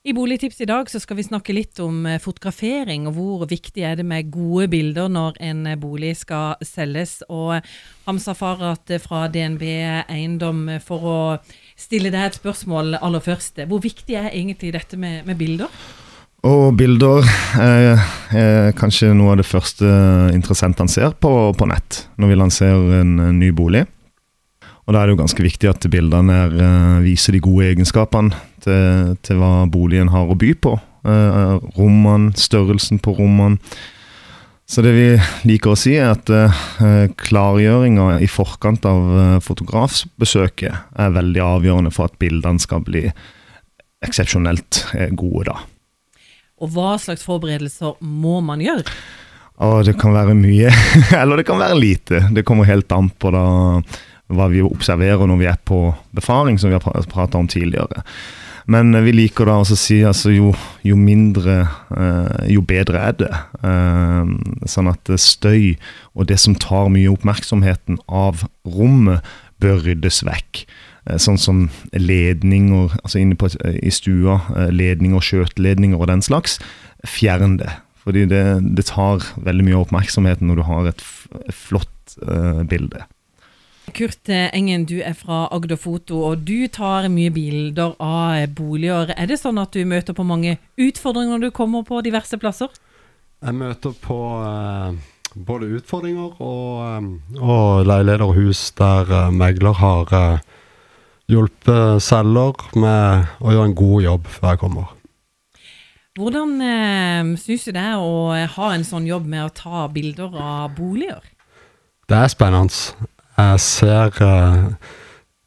[0.00, 3.82] I Boligtips i dag så skal vi snakke litt om eh, fotografering, og hvor viktig
[3.84, 7.18] er det med gode bilder når en eh, bolig skal selges.
[7.28, 7.58] Og
[8.06, 9.66] Hamza Farhat fra DNB
[10.08, 11.18] Eiendom, for å
[11.76, 13.60] stille deg et spørsmål aller først.
[13.68, 15.68] Hvor viktig er egentlig dette med, med bilder?
[16.48, 17.20] Og bilder
[17.60, 18.00] er,
[18.32, 19.84] er, kanskje noe av det første
[20.32, 23.84] interessentene ser på, på nett når vi lanserer en, en ny bolig.
[24.86, 28.34] Og Da er det jo ganske viktig at bildene er, uh, viser de gode egenskapene
[28.64, 30.76] til, til, hva boligen har å by på.
[31.06, 33.60] Uh, rommene, størrelsen på rommene.
[34.70, 35.06] Så det vi
[35.50, 41.94] liker å si, er at uh, klargjøringa i forkant av uh, fotografbesøket er veldig avgjørende
[41.94, 43.08] for at bildene skal bli
[44.00, 44.84] eksepsjonelt
[45.18, 45.58] gode, da.
[46.60, 48.84] Og hva slags forberedelser må man gjøre?
[49.64, 50.70] Og det kan være mye,
[51.20, 52.22] eller det kan være lite.
[52.32, 53.44] Det kommer helt an på da
[54.30, 55.82] hva vi observerer når vi er på
[56.16, 58.04] befaring, som vi har prata om tidligere.
[58.70, 60.52] Men vi liker da å si altså jo,
[60.86, 61.64] jo mindre,
[61.96, 63.30] eh, jo bedre er det.
[63.66, 64.30] Eh,
[64.70, 65.74] sånn at støy
[66.14, 69.26] og det som tar mye oppmerksomheten av rommet,
[69.60, 70.64] bør ryddes vekk.
[71.08, 71.62] Eh, sånn som
[71.96, 76.58] ledninger altså inne på, i stua, eh, ledninger, skjøteledninger og den slags.
[77.08, 77.72] Fjern det.
[78.00, 78.44] Fordi det,
[78.76, 81.02] det, tar veldig mye av oppmerksomheten når du har et
[81.52, 83.04] flott eh, bilde.
[83.94, 89.14] Kurt Engen, du er fra Agder Foto, og du tar mye bilder av boliger.
[89.16, 92.70] Er det sånn at du møter på mange utfordringer når du kommer på diverse plasser?
[93.40, 94.96] Jeg møter på eh,
[95.48, 100.48] både utfordringer og, eh, og leiligheter og hus der eh, megler har eh,
[101.30, 104.96] hjulpet selger med å gjøre en god jobb før jeg kommer.
[106.20, 110.34] Hvordan eh, syns du det er å ha en sånn jobb med å ta bilder
[110.36, 111.22] av boliger?
[112.10, 113.08] Det er spennende.
[113.40, 114.64] Jeg ser, eh,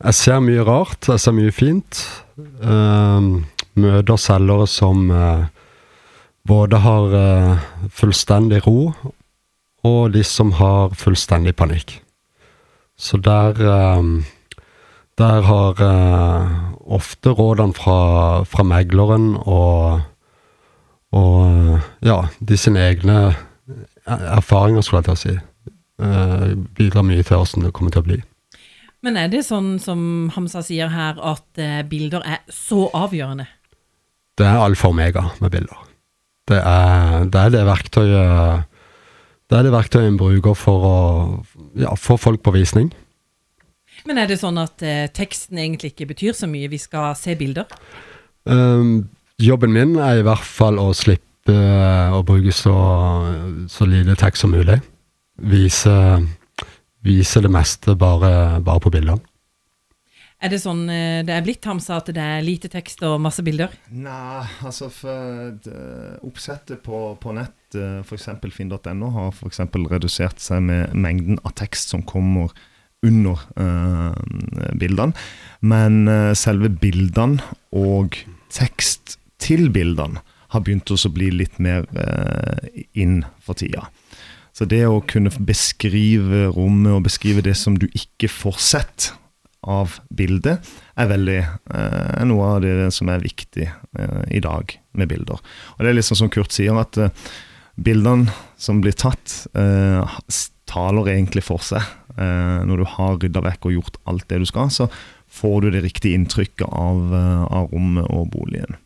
[0.03, 1.07] jeg ser mye rart.
[1.07, 1.99] Jeg ser mye fint.
[2.63, 3.43] Uh,
[3.77, 5.45] møter selgere som uh,
[6.49, 7.13] både har
[7.93, 8.93] fullstendig ro,
[9.85, 11.99] og de som har fullstendig panikk.
[12.97, 13.53] Så der
[15.17, 15.73] Der har
[16.89, 20.01] ofte rådene fra, fra megleren og,
[21.11, 23.35] og ja, de sine egne
[24.07, 25.52] erfaringer, skulle jeg til å si
[26.77, 28.19] bidrar mye til hvordan det kommer til å bli.
[29.03, 33.49] Men er det sånn som Hamza sier her, at uh, bilder er så avgjørende?
[34.39, 35.81] Det er alfa og omega med bilder.
[36.47, 38.69] Det er, det er det verktøyet
[39.51, 40.97] det er det verktøyet en bruker for å
[41.77, 42.87] ja, få folk på visning.
[44.07, 47.35] Men er det sånn at eh, teksten egentlig ikke betyr så mye, vi skal se
[47.37, 47.69] bilder?
[48.49, 52.73] Um, jobben min er i hvert fall å slippe uh, å bruke så,
[53.69, 54.79] så lite tekst som mulig
[55.37, 56.25] viser,
[57.05, 59.21] viser det meste bare, bare på bildene.
[60.43, 63.43] Er det sånn eh, det er blitt, Hamsa, at det er lite tekst og masse
[63.45, 63.71] bilder?
[63.95, 65.55] Nei, altså for
[66.27, 68.27] oppsettet på, på nett, eh, f.eks.
[68.51, 69.63] finn.no, har f.eks.
[69.93, 72.51] redusert seg med mengden av tekst som kommer
[73.03, 74.15] under uh,
[74.79, 75.11] bildene.
[75.59, 77.43] Men uh, selve bildene
[77.75, 78.15] og
[78.53, 80.23] tekst til bildene
[80.53, 82.63] har begynt å bli litt mer uh,
[82.93, 83.89] inn for tida.
[84.53, 89.09] Så det å kunne beskrive rommet og beskrive det som du ikke får sett
[89.63, 90.61] av bildet,
[90.99, 95.39] er veldig eh, noe av det som er viktig eh, i dag med bilder.
[95.39, 97.13] Og det er liksom som Kurt sier, at eh,
[97.79, 100.19] bildene som blir tatt, eh,
[100.69, 101.81] taler egentlig for seg.
[102.13, 104.89] Eh, når du har rydda vekk og gjort alt det du skal, så
[105.33, 108.77] får du det riktige inntrykket av, eh, av rommet og boligen.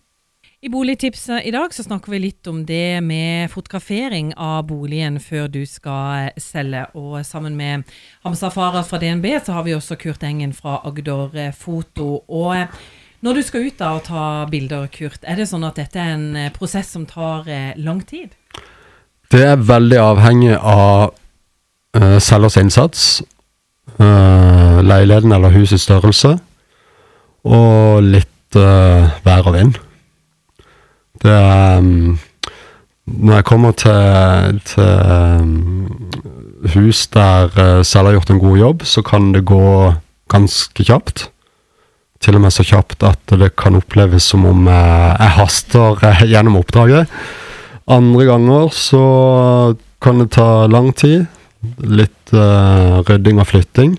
[0.58, 5.46] I Boligtipset i dag så snakker vi litt om det med fotografering av boligen før
[5.54, 6.82] du skal selge.
[6.98, 7.86] Og sammen med
[8.26, 12.24] Hamza Farah fra DNB så har vi også Kurt Engen fra Agder Foto.
[12.26, 12.74] Og
[13.22, 16.18] når du skal ut da og ta bilder, Kurt, er det sånn at dette er
[16.18, 18.34] en prosess som tar eh, lang tid?
[19.30, 23.08] Det er veldig avhengig av uh, selgers innsats,
[24.02, 26.40] uh, leiligheten eller husets størrelse,
[27.46, 29.84] og litt uh, vær og vind.
[31.24, 31.38] Det
[31.78, 32.18] um,
[33.08, 34.90] Når jeg kommer til, til
[35.40, 36.12] um,
[36.74, 39.94] hus der uh, selv har gjort en god jobb, så kan det gå
[40.28, 41.30] ganske kjapt.
[42.20, 46.26] Til og med så kjapt at det kan oppleves som om uh, jeg haster uh,
[46.28, 47.08] gjennom oppdraget.
[47.88, 49.06] Andre ganger så
[50.04, 51.30] kan det ta lang tid.
[51.80, 53.96] Litt uh, rydding og flytting.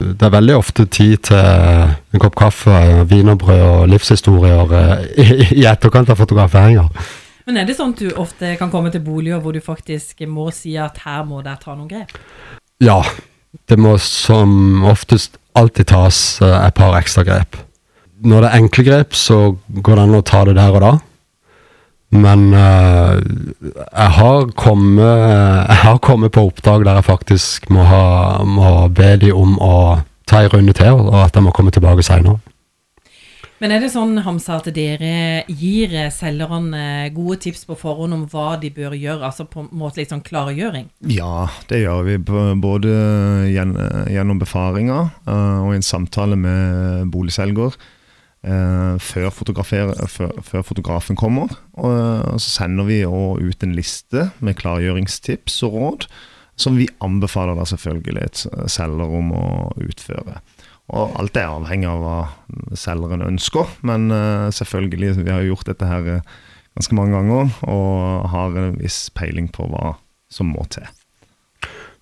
[0.00, 2.76] Det er veldig ofte tid til en kopp kaffe,
[3.10, 6.88] wienerbrød og livshistorier eh, i, etterkant av fotograferinger.
[7.44, 10.48] Men er det sånn at du ofte kan komme til boliger hvor du faktisk må
[10.54, 12.14] si at her må dere ta noen grep?
[12.80, 13.02] Ja,
[13.68, 17.60] det må som oftest alltid tas eh, et par ekstra grep.
[18.20, 20.90] når det er enkle grep, så går det an å ta det der og da.
[22.10, 23.18] Men uh,
[23.62, 28.04] jeg, har kommet, jeg har kommet på oppdrag der jeg faktisk må, ha,
[28.42, 29.74] må be de om å
[30.30, 32.40] ta en runde til, og at jeg må komme tilbake seinere.
[33.60, 38.54] Men er det sånn, Hamza, at dere gir selgerne gode tips på forhånd om hva
[38.60, 39.26] de bør gjøre?
[39.26, 40.86] Altså på en måte litt sånn klargjøring?
[41.12, 42.16] Ja, det gjør vi.
[42.64, 42.94] Både
[43.52, 47.90] gjennom befaringer eh, og i en samtale med boligselger eh,
[48.40, 49.26] før,
[50.08, 51.52] før, før fotografen kommer.
[51.76, 51.92] Og,
[52.34, 56.06] og så sender vi ut en liste med klargjøringstips og råd,
[56.60, 59.44] som vi anbefaler da selvfølgelig et selger om å
[59.84, 60.40] utføre.
[60.90, 65.86] Og alt er avhengig av hva selgeren ønsker, men eh, selvfølgelig, vi har gjort dette
[65.86, 66.38] her eh,
[66.78, 69.94] ganske mange ganger, og har en viss peiling på hva
[70.30, 70.88] som må til.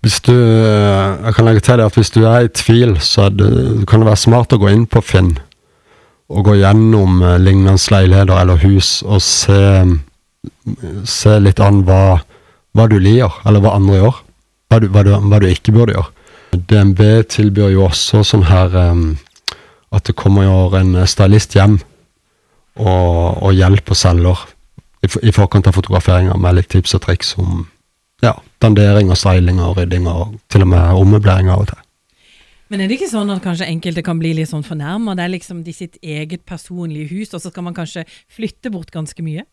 [0.04, 3.50] Hvis du, jeg kan legge til at hvis du er i tvil, så det,
[3.90, 5.34] kan det være smart å gå inn på Finn
[6.28, 9.60] og gå gjennom eh, lignende leiligheter eller hus og se,
[11.08, 12.18] se litt an hva,
[12.76, 14.20] hva du liker, eller hva andre gjør.
[14.68, 16.12] Hva du, hva, du, hva du ikke burde gjøre.
[16.52, 17.00] DNB
[17.32, 21.78] tilbyr jo også sånn her at det kommer jo en stylist hjem
[22.78, 24.44] og, og hjelper selger
[25.04, 27.66] i, i forkant av fotograferinger med litt tips og triks om
[28.24, 31.84] ja, dandering og styling og rydding og til og med ommøblering av og til.
[32.68, 35.14] Men er det ikke sånn at kanskje enkelte kan bli litt sånn fornærma?
[35.16, 38.92] Det er liksom de sitt eget personlige hus, og så skal man kanskje flytte bort
[38.94, 39.46] ganske mye?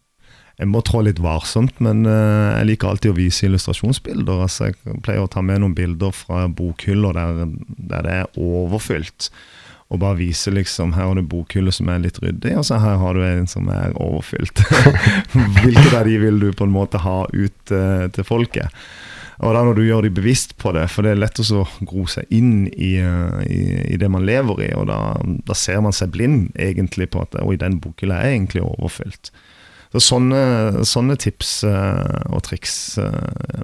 [0.56, 4.46] Jeg må trå litt varsomt, men eh, jeg liker alltid å vise illustrasjonsbilder.
[4.46, 7.56] Altså, jeg pleier å ta med noen bilder fra bokhyller der,
[7.92, 9.30] der det er overfylt.
[9.94, 12.98] Og bare vise liksom Her har du bokhyller som er litt ryddig, og så her
[13.00, 14.64] har du en som er overfylt.
[15.62, 18.74] Hvilket av de vil du på en måte ha ut uh, til folket?
[19.44, 22.06] Og da når du gjør de bevisst på det, for det er lett å gro
[22.12, 23.64] seg inn i, eh, i,
[23.96, 25.00] i det man lever i, og da,
[25.48, 29.34] da ser man seg blind egentlig på at oi, den bokhylla er egentlig overfylt.
[29.96, 33.62] Så sånne, sånne tips eh, og triks eh,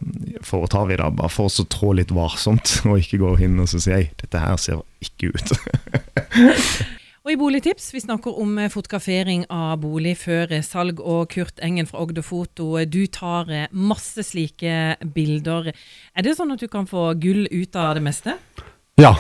[0.48, 3.84] foretar vi da, bare for å trå litt varsomt, og ikke gå inn og si
[3.92, 5.56] hei, dette her ser ikke ut.
[7.32, 11.62] Og i Boligtips, vi snakker om eh, fotografering av bolig før eh, salg, og Kurt
[11.64, 15.70] Engen fra Ogde Foto, eh, du tar masse slike bilder.
[16.12, 18.36] Er det sånn at du kan få gull ut av det meste?
[19.00, 19.14] Ja,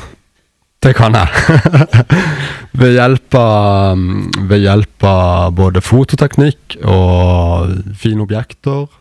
[0.83, 1.55] det kan jeg.
[2.83, 8.91] ved, hjelp av, mm, ved hjelp av både fototeknikk og fine objekter,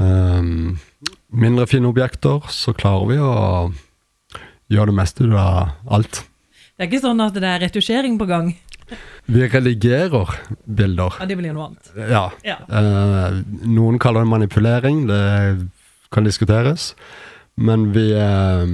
[0.00, 0.78] Um,
[1.34, 3.32] mindre fine objekter, så klarer vi å
[4.70, 6.22] gjøre det meste av alt.
[6.80, 8.46] Det er ikke sånn at det er retusjering på gang?
[9.28, 10.30] Vi redigerer
[10.64, 11.18] bilder.
[11.20, 11.90] Ja, det blir noe annet.
[12.08, 12.22] Ja.
[12.40, 12.54] Ja.
[12.72, 13.34] Eh,
[13.68, 15.20] noen kaller det manipulering, det
[16.08, 16.94] kan diskuteres.
[17.60, 18.64] Men vi, eh,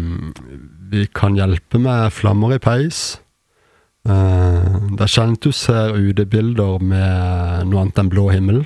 [0.94, 3.18] vi kan hjelpe med flammer i peis.
[4.06, 8.62] Eh, det er sjelden du ser UD-bilder med noe annet enn blå himmel.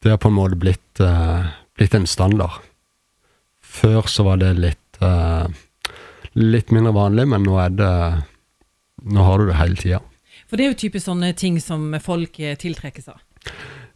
[0.00, 2.56] Det har på en måte blitt, eh, blitt en standard.
[3.60, 5.46] Før så var det litt, eh,
[6.38, 7.94] litt mindre vanlig, men nå er det
[9.04, 9.98] Nå har du det hele tida.
[10.48, 13.18] For det er jo typisk sånne ting som folk eh, tiltrekkes av.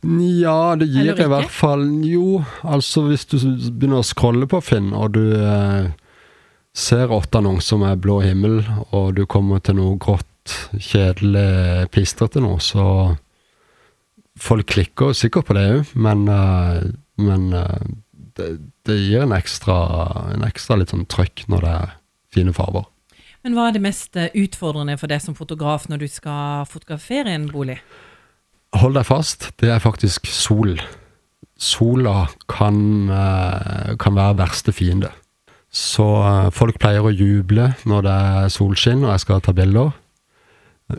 [0.05, 4.93] Ja, det gir i hvert fall Jo, altså hvis du begynner å scrolle på Finn,
[4.93, 5.89] og du eh,
[6.77, 8.61] ser åtte annonser med blå himmel,
[8.93, 10.27] og du kommer til noe grått,
[10.77, 13.17] kjedelig, pistrete noe, så
[14.39, 16.85] Folk klikker sikkert på det òg, men, eh,
[17.19, 17.89] men eh,
[18.39, 18.53] det,
[18.87, 19.79] det gir en ekstra,
[20.31, 21.97] en ekstra litt sånn trøkk når det er
[22.35, 22.87] fine farger.
[23.47, 27.33] Men hva er det mest eh, utfordrende for deg som fotograf når du skal fotografere
[27.35, 27.79] en bolig?
[28.77, 30.75] Hold deg fast, det er faktisk sol.
[31.59, 35.13] Sola kan, eh, kan være verste fiende.
[35.71, 39.95] Så eh, folk pleier å juble når det er solskinn og jeg skal ta bilder.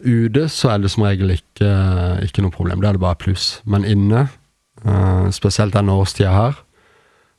[0.06, 1.70] Ute så er det som regel ikke,
[2.22, 3.56] ikke noe problem, da er det bare pluss.
[3.66, 4.28] Men inne,
[5.34, 6.60] spesielt denne årstida her,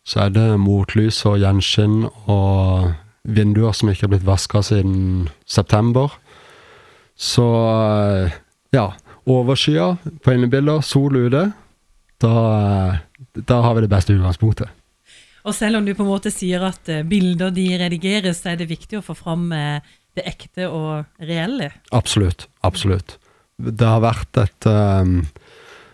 [0.02, 2.90] så er det motlys og gjenskinn og
[3.28, 6.12] vinduer som ikke har blitt vaska siden september.
[7.20, 8.36] Så eh,
[8.72, 8.86] ja,
[9.28, 9.92] overskya
[10.24, 11.50] på innebilder, sol ute.
[12.20, 14.76] Da, eh, da har vi det beste utgangspunktet.
[15.40, 18.60] Og selv om du på en måte sier at eh, bilder de redigeres, så er
[18.60, 19.50] det viktig å få fram
[20.16, 21.70] det ekte og reelle.
[21.96, 22.48] Absolutt.
[22.66, 23.18] Absolutt.
[23.60, 25.20] Det har vært et um,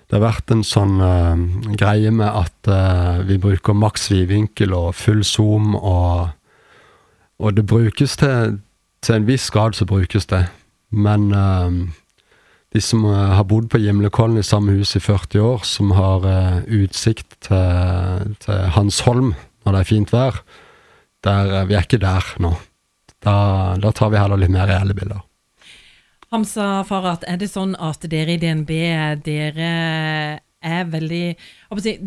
[0.07, 1.35] Det har vært en sånn uh,
[1.75, 6.31] greie med at uh, vi bruker maks vidvinkel og full zoom, og,
[7.39, 8.61] og det brukes til
[9.03, 10.47] Til en viss grad så brukes det,
[10.91, 11.71] men uh,
[12.77, 16.25] de som eh, har bodd på Gimlekollen i samme hus i 40 år, som har
[16.27, 20.41] uh, utsikt til, til Hansholm når det er fint vær,
[21.27, 22.53] der, eh, vi er ikke der nå.
[23.25, 23.37] Da,
[23.83, 25.25] da tar vi heller litt mer reelle bilder.
[26.35, 28.71] Hamsa Farhat, er det sånn at dere i DNB
[29.25, 29.71] dere
[30.67, 31.37] er veldig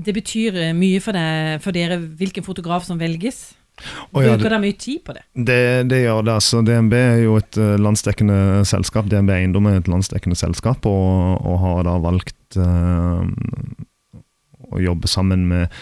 [0.03, 3.53] Det betyr mye for, deg, for dere hvilken fotograf som velges?
[3.79, 5.23] Ja, Bruker dere mye tid på det?
[5.33, 6.35] Det, det gjør det.
[6.39, 9.07] altså DNB er jo et eh, landsdekkende selskap.
[9.11, 13.23] DNB Eiendom er et landsdekkende selskap, og, og har da valgt uh,
[14.69, 15.79] å jobbe sammen med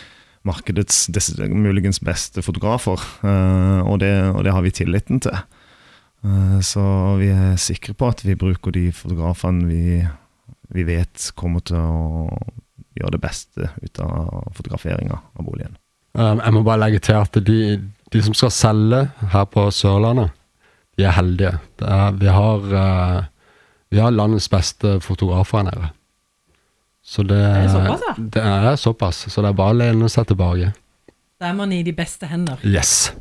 [0.48, 1.08] markedets
[1.52, 3.02] muligens beste fotografer.
[3.24, 5.42] Uh, og, det, og det har vi tilliten til.
[6.26, 6.84] Uh, så
[7.22, 10.00] vi er sikre på at vi bruker de fotografene vi,
[10.74, 12.30] vi vet kommer til å
[12.98, 15.77] gjøre det beste ut av fotograferinga av boligen.
[16.18, 17.58] Um, jeg må bare legge til at de,
[18.14, 20.32] de som skal selge her på Sørlandet,
[20.98, 21.52] de er heldige.
[21.78, 23.20] Det er, vi, har, uh,
[23.94, 25.92] vi har landets beste fotografer her nede.
[27.08, 28.16] Så det, Er såpass, ja?
[28.34, 30.74] det er såpass, så det er bare å lene seg tilbake.
[31.40, 32.60] Da er man i de beste hender.
[32.66, 33.14] Yes.